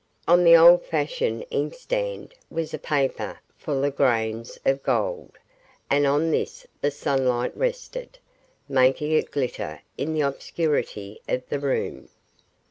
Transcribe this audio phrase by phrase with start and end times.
[0.27, 5.37] On the old fashioned inkstand was a paper full of grains of gold,
[5.91, 8.17] and on this the sunlight rested,
[8.67, 12.09] making it glitter in the obscurity of the room.